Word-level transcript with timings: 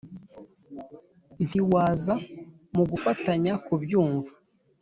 ntiwaza 1.45 2.13
mugafatanya 2.75 3.53
kubyumva 3.65 4.31